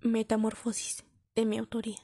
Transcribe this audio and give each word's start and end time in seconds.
Metamorfosis, 0.00 1.04
de 1.34 1.44
mi 1.44 1.58
autoría. 1.58 1.98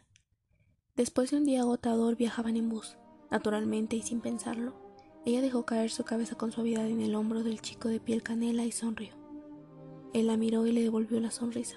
Después 0.96 1.30
de 1.30 1.37
un 1.37 1.44
día 1.44 1.60
agotador 1.60 2.17
viajaban 2.17 2.56
en 2.56 2.68
bus. 2.68 2.96
Naturalmente 3.30 3.94
y 3.94 4.02
sin 4.02 4.20
pensarlo, 4.20 4.74
ella 5.24 5.40
dejó 5.40 5.64
caer 5.64 5.90
su 5.90 6.03
cabeza 6.03 6.35
con 6.35 6.51
suavidad 6.51 6.88
en 6.88 7.01
el 7.01 7.15
hombro 7.15 7.45
del 7.45 7.61
chico 7.61 7.88
de 7.88 8.01
piel 8.01 8.25
canela 8.25 8.65
y 8.65 8.72
sonrió. 8.72 9.15
Él 10.12 10.27
la 10.27 10.37
miró 10.37 10.67
y 10.67 10.72
le 10.72 10.83
devolvió 10.83 11.21
la 11.21 11.30
sonrisa. 11.30 11.77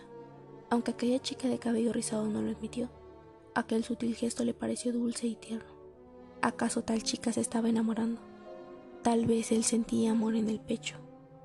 Aunque 0.71 0.89
aquella 0.89 1.19
chica 1.19 1.49
de 1.49 1.59
cabello 1.59 1.93
rizado 1.93 2.27
no 2.27 2.41
lo 2.41 2.49
admitió, 2.49 2.89
aquel 3.53 3.83
sutil 3.83 4.15
gesto 4.15 4.43
le 4.43 4.55
pareció 4.55 4.91
dulce 4.93 5.27
y 5.27 5.35
tierno. 5.35 5.69
¿Acaso 6.41 6.81
tal 6.81 7.03
chica 7.03 7.31
se 7.31 7.41
estaba 7.41 7.69
enamorando? 7.69 8.21
Tal 9.03 9.27
vez 9.27 9.51
él 9.51 9.63
sentía 9.63 10.13
amor 10.13 10.35
en 10.35 10.49
el 10.49 10.59
pecho, 10.59 10.95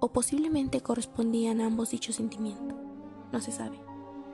o 0.00 0.14
posiblemente 0.14 0.80
correspondían 0.80 1.60
ambos 1.60 1.90
dicho 1.90 2.14
sentimiento. 2.14 2.74
No 3.32 3.38
se 3.42 3.52
sabe. 3.52 3.81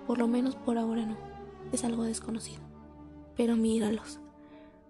Por 0.08 0.16
lo 0.16 0.26
menos 0.26 0.56
por 0.56 0.78
ahora 0.78 1.04
no. 1.04 1.18
Es 1.70 1.84
algo 1.84 2.04
desconocido. 2.04 2.62
Pero 3.36 3.56
míralos. 3.56 4.20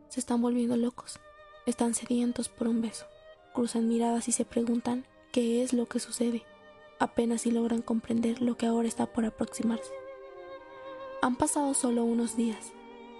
Se 0.09 0.21
están 0.21 0.41
volviendo 0.41 0.77
locos. 0.77 1.19
Están 1.67 1.95
sedientos 1.95 2.49
por 2.49 2.69
un 2.69 2.81
beso. 2.81 3.05
Cruzan 3.53 3.89
miradas 3.89 4.29
y 4.29 4.33
se 4.33 4.45
preguntan 4.45 5.05
qué 5.33 5.65
es 5.65 5.73
lo 5.73 5.87
que 5.87 5.99
sucede. 5.99 6.45
Apenas 7.01 7.41
si 7.41 7.51
logran 7.51 7.83
comprender 7.83 8.41
lo 8.41 8.57
que 8.57 8.67
ahora 8.67 8.87
está 8.87 9.07
por 9.07 9.25
aproximarse. 9.25 9.91
Han 11.21 11.35
pasado 11.35 11.75
solo 11.75 12.05
unos 12.05 12.37
días 12.37 12.73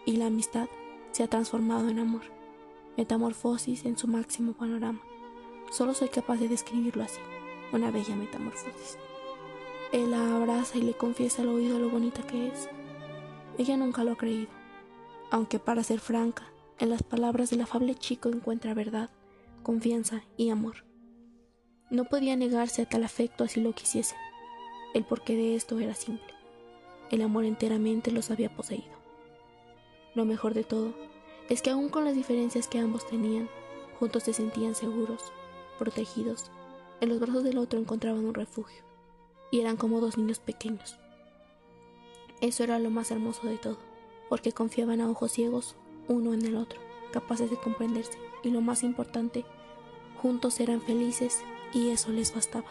y 0.07 0.19
la 0.19 0.27
amistad 0.27 0.69
se 1.11 1.25
ha 1.25 1.29
transformado 1.29 1.89
en 1.89 1.99
amor. 1.99 2.23
Metamorfosis 2.97 3.85
en 3.85 3.99
su 3.99 4.07
máximo 4.07 4.53
panorama. 4.53 5.03
Solo 5.73 5.95
soy 5.95 6.11
capaz 6.11 6.37
de 6.37 6.47
describirlo 6.47 7.03
así. 7.03 7.19
Una 7.73 7.91
bella 7.91 8.15
metamorfosis. 8.15 8.99
Él 9.91 10.11
la 10.11 10.37
abraza 10.37 10.77
y 10.77 10.83
le 10.83 10.93
confiesa 10.93 11.41
al 11.41 11.49
oído 11.49 11.79
lo 11.79 11.89
bonita 11.89 12.23
que 12.23 12.49
es. 12.49 12.69
Ella 13.57 13.75
nunca 13.79 14.05
lo 14.05 14.13
ha 14.13 14.17
creído, 14.19 14.51
aunque 15.31 15.59
para 15.59 15.83
ser 15.83 15.99
franca, 15.99 16.45
en 16.79 16.91
las 16.91 17.03
palabras 17.03 17.49
del 17.49 17.63
afable 17.63 17.95
chico 17.95 18.29
encuentra 18.29 18.75
verdad, 18.75 19.09
confianza 19.63 20.25
y 20.37 20.51
amor. 20.51 20.85
No 21.91 22.05
podía 22.05 22.37
negarse 22.37 22.83
a 22.83 22.87
tal 22.87 23.03
afecto 23.03 23.45
así 23.45 23.63
lo 23.63 23.73
quisiese. 23.73 24.15
El 24.93 25.05
porqué 25.05 25.35
de 25.37 25.57
esto 25.57 25.79
era 25.79 25.95
simple. 25.95 26.35
El 27.11 27.23
amor 27.23 27.47
enteramente 27.47 28.11
los 28.11 28.31
había 28.31 28.55
poseído. 28.55 28.93
Lo 30.15 30.27
mejor 30.27 30.53
de 30.53 30.65
todo 30.65 30.93
es 31.49 31.63
que 31.63 31.71
aun 31.71 31.89
con 31.89 32.05
las 32.05 32.15
diferencias 32.15 32.69
que 32.69 32.79
ambos 32.79 33.07
tenían, 33.07 33.49
juntos 33.99 34.25
se 34.25 34.35
sentían 34.35 34.75
seguros, 34.75 35.33
protegidos. 35.79 36.51
En 37.01 37.09
los 37.09 37.21
brazos 37.21 37.43
del 37.43 37.57
otro 37.57 37.79
encontraban 37.79 38.27
un 38.27 38.35
refugio 38.35 38.88
y 39.51 39.61
eran 39.61 39.77
como 39.77 40.01
dos 40.01 40.19
niños 40.19 40.39
pequeños. 40.39 40.97
Eso 42.41 42.65
era 42.65 42.79
lo 42.79 42.91
más 42.91 43.11
hermoso 43.11 43.47
de 43.47 43.59
todo, 43.59 43.79
porque 44.29 44.53
confiaban 44.53 45.01
a 45.01 45.11
ojos 45.11 45.33
ciegos 45.33 45.77
uno 46.07 46.35
en 46.35 46.45
el 46.45 46.57
otro, 46.57 46.81
capaces 47.13 47.51
de 47.51 47.57
comprenderse, 47.57 48.19
y 48.43 48.51
lo 48.51 48.61
más 48.61 48.83
importante, 48.83 49.45
juntos 50.23 50.61
eran 50.61 50.81
felices 50.81 51.43
y 51.73 51.91
eso 51.91 52.13
les 52.13 52.35
bastaba. 52.35 52.69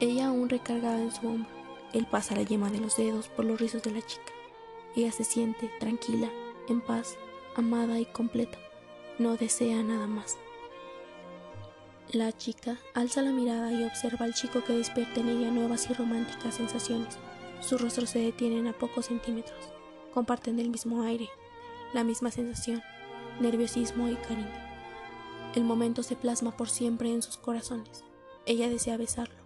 Ella 0.00 0.28
aún 0.28 0.48
recargada 0.48 1.00
en 1.00 1.12
su 1.12 1.26
hombro, 1.26 1.50
él 1.92 2.06
pasa 2.10 2.34
la 2.34 2.42
yema 2.42 2.70
de 2.70 2.80
los 2.80 2.96
dedos 2.96 3.28
por 3.28 3.44
los 3.44 3.60
rizos 3.60 3.82
de 3.82 3.92
la 3.92 4.02
chica. 4.02 4.32
Ella 4.96 5.12
se 5.12 5.24
siente 5.24 5.70
tranquila, 5.80 6.30
en 6.68 6.80
paz, 6.80 7.16
amada 7.54 8.00
y 8.00 8.04
completa. 8.04 8.58
No 9.18 9.36
desea 9.36 9.82
nada 9.82 10.06
más. 10.06 10.36
La 12.12 12.32
chica 12.32 12.78
alza 12.94 13.22
la 13.22 13.32
mirada 13.32 13.72
y 13.72 13.82
observa 13.82 14.24
al 14.24 14.34
chico 14.34 14.62
que 14.62 14.74
despierta 14.74 15.20
en 15.20 15.28
ella 15.30 15.50
nuevas 15.50 15.88
y 15.90 15.94
románticas 15.94 16.54
sensaciones. 16.54 17.18
Sus 17.60 17.80
rostros 17.80 18.10
se 18.10 18.20
detienen 18.20 18.68
a 18.68 18.72
pocos 18.72 19.06
centímetros. 19.06 19.58
Comparten 20.12 20.60
el 20.60 20.70
mismo 20.70 21.02
aire, 21.02 21.28
la 21.92 22.04
misma 22.04 22.30
sensación, 22.30 22.82
nerviosismo 23.40 24.08
y 24.08 24.14
cariño. 24.16 24.46
El 25.54 25.64
momento 25.64 26.02
se 26.02 26.14
plasma 26.14 26.56
por 26.56 26.68
siempre 26.68 27.12
en 27.12 27.22
sus 27.22 27.36
corazones. 27.36 28.04
Ella 28.46 28.68
desea 28.68 28.96
besarlo. 28.96 29.42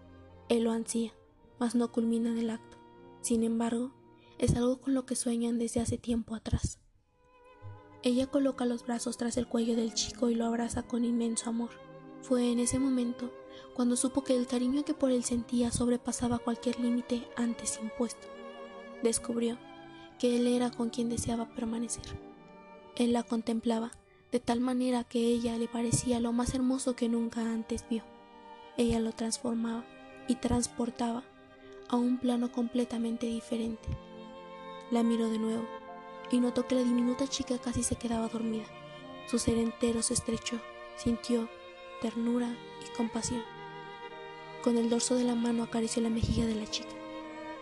Él 0.48 0.64
lo 0.64 0.72
ansía, 0.72 1.12
mas 1.58 1.74
no 1.74 1.92
culmina 1.92 2.28
en 2.30 2.38
el 2.38 2.50
acto. 2.50 2.76
Sin 3.20 3.44
embargo, 3.44 3.92
es 4.38 4.56
algo 4.56 4.80
con 4.80 4.94
lo 4.94 5.06
que 5.06 5.16
sueñan 5.16 5.58
desde 5.58 5.80
hace 5.80 5.96
tiempo 5.96 6.34
atrás. 6.34 6.80
Ella 8.02 8.26
coloca 8.26 8.64
los 8.64 8.84
brazos 8.84 9.16
tras 9.16 9.36
el 9.36 9.48
cuello 9.48 9.74
del 9.74 9.94
chico 9.94 10.28
y 10.28 10.34
lo 10.34 10.46
abraza 10.46 10.82
con 10.82 11.04
inmenso 11.04 11.50
amor. 11.50 11.70
Fue 12.28 12.52
en 12.52 12.58
ese 12.58 12.78
momento 12.78 13.32
cuando 13.72 13.96
supo 13.96 14.22
que 14.22 14.36
el 14.36 14.46
cariño 14.46 14.84
que 14.84 14.92
por 14.92 15.10
él 15.10 15.24
sentía 15.24 15.72
sobrepasaba 15.72 16.38
cualquier 16.38 16.78
límite 16.78 17.26
antes 17.36 17.80
impuesto. 17.82 18.28
Descubrió 19.02 19.56
que 20.18 20.36
él 20.36 20.46
era 20.46 20.70
con 20.70 20.90
quien 20.90 21.08
deseaba 21.08 21.48
permanecer. 21.48 22.04
Él 22.96 23.14
la 23.14 23.22
contemplaba 23.22 23.92
de 24.30 24.40
tal 24.40 24.60
manera 24.60 25.04
que 25.04 25.20
ella 25.20 25.56
le 25.56 25.68
parecía 25.68 26.20
lo 26.20 26.34
más 26.34 26.54
hermoso 26.54 26.94
que 26.94 27.08
nunca 27.08 27.40
antes 27.40 27.86
vio. 27.88 28.02
Ella 28.76 29.00
lo 29.00 29.12
transformaba 29.12 29.86
y 30.28 30.34
transportaba 30.34 31.24
a 31.88 31.96
un 31.96 32.18
plano 32.18 32.52
completamente 32.52 33.26
diferente. 33.26 33.88
La 34.90 35.02
miró 35.02 35.30
de 35.30 35.38
nuevo 35.38 35.64
y 36.30 36.40
notó 36.40 36.66
que 36.66 36.74
la 36.74 36.82
diminuta 36.82 37.26
chica 37.26 37.56
casi 37.56 37.82
se 37.82 37.96
quedaba 37.96 38.28
dormida. 38.28 38.66
Su 39.28 39.38
ser 39.38 39.56
entero 39.56 40.02
se 40.02 40.12
estrechó, 40.12 40.60
sintió 40.98 41.48
ternura 42.00 42.48
y 42.84 42.96
compasión. 42.96 43.42
Con 44.62 44.76
el 44.76 44.90
dorso 44.90 45.16
de 45.16 45.24
la 45.24 45.34
mano 45.34 45.62
acarició 45.62 46.02
la 46.02 46.10
mejilla 46.10 46.46
de 46.46 46.54
la 46.54 46.66
chica. 46.66 46.90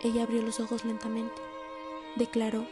Ella 0.03 0.23
abrió 0.23 0.41
los 0.41 0.59
ojos 0.59 0.85
lentamente. 0.85 1.41
Declaró 2.15 2.65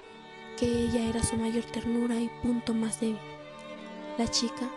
que 0.57 0.65
ella 0.65 1.07
era 1.07 1.23
su 1.23 1.35
mayor 1.37 1.63
ternura 1.65 2.19
y 2.19 2.29
punto 2.41 2.73
más 2.73 2.99
débil. 2.99 3.19
La 4.17 4.29
chica 4.29 4.69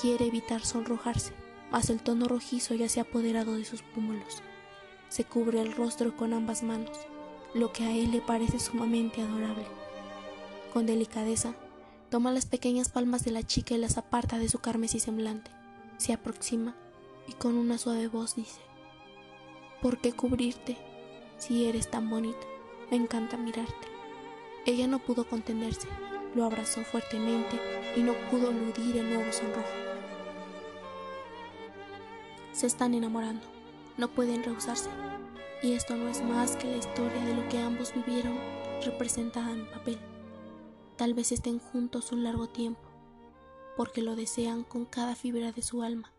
quiere 0.00 0.26
evitar 0.26 0.64
sonrojarse, 0.64 1.32
mas 1.70 1.90
el 1.90 2.02
tono 2.02 2.28
rojizo 2.28 2.74
ya 2.74 2.88
se 2.88 3.00
ha 3.00 3.04
apoderado 3.04 3.54
de 3.54 3.64
sus 3.64 3.82
pómulos. 3.82 4.42
Se 5.08 5.24
cubre 5.24 5.60
el 5.60 5.72
rostro 5.72 6.16
con 6.16 6.32
ambas 6.32 6.62
manos, 6.62 6.98
lo 7.54 7.72
que 7.72 7.84
a 7.84 7.92
él 7.92 8.12
le 8.12 8.20
parece 8.20 8.58
sumamente 8.58 9.20
adorable. 9.20 9.66
Con 10.72 10.86
delicadeza, 10.86 11.54
toma 12.10 12.32
las 12.32 12.46
pequeñas 12.46 12.88
palmas 12.88 13.24
de 13.24 13.30
la 13.30 13.42
chica 13.42 13.74
y 13.74 13.78
las 13.78 13.98
aparta 13.98 14.38
de 14.38 14.48
su 14.48 14.58
carmesí 14.58 15.00
semblante 15.00 15.50
se 16.02 16.12
aproxima 16.12 16.74
y 17.28 17.32
con 17.34 17.54
una 17.54 17.78
suave 17.78 18.08
voz 18.08 18.34
dice, 18.34 18.60
¿por 19.80 19.98
qué 19.98 20.12
cubrirte 20.12 20.76
si 21.38 21.66
eres 21.66 21.88
tan 21.92 22.10
bonita? 22.10 22.44
Me 22.90 22.96
encanta 22.96 23.36
mirarte. 23.36 23.86
Ella 24.66 24.88
no 24.88 24.98
pudo 24.98 25.28
contenerse, 25.28 25.86
lo 26.34 26.44
abrazó 26.44 26.82
fuertemente 26.82 27.56
y 27.94 28.00
no 28.00 28.14
pudo 28.32 28.50
eludir 28.50 28.96
el 28.96 29.14
nuevo 29.14 29.32
sonrojo. 29.32 29.68
Se 32.50 32.66
están 32.66 32.94
enamorando, 32.94 33.46
no 33.96 34.08
pueden 34.08 34.42
rehusarse, 34.42 34.90
y 35.62 35.74
esto 35.74 35.94
no 35.94 36.08
es 36.08 36.20
más 36.20 36.56
que 36.56 36.66
la 36.66 36.78
historia 36.78 37.24
de 37.24 37.36
lo 37.36 37.48
que 37.48 37.58
ambos 37.58 37.94
vivieron 37.94 38.36
representada 38.84 39.52
en 39.52 39.70
papel. 39.70 40.00
Tal 40.96 41.14
vez 41.14 41.30
estén 41.30 41.60
juntos 41.60 42.10
un 42.10 42.24
largo 42.24 42.48
tiempo, 42.48 42.91
porque 43.76 44.02
lo 44.02 44.16
desean 44.16 44.64
con 44.64 44.84
cada 44.84 45.14
fibra 45.14 45.52
de 45.52 45.62
su 45.62 45.82
alma 45.82 46.12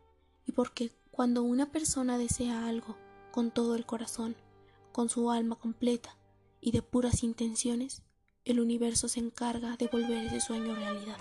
y 0.45 0.51
porque 0.51 0.91
cuando 1.11 1.43
una 1.43 1.71
persona 1.71 2.17
desea 2.17 2.67
algo 2.67 2.97
con 3.31 3.51
todo 3.51 3.75
el 3.75 3.85
corazón, 3.85 4.35
con 4.91 5.09
su 5.09 5.31
alma 5.31 5.55
completa 5.55 6.17
y 6.61 6.71
de 6.71 6.81
puras 6.81 7.23
intenciones, 7.23 8.03
el 8.45 8.59
universo 8.59 9.07
se 9.07 9.19
encarga 9.19 9.77
de 9.77 9.87
volver 9.87 10.25
ese 10.25 10.41
sueño 10.41 10.75
realidad. 10.75 11.17